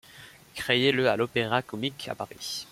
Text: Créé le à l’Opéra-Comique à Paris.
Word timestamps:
Créé 0.55 0.91
le 0.91 1.07
à 1.09 1.15
l’Opéra-Comique 1.15 2.07
à 2.09 2.15
Paris. 2.15 2.65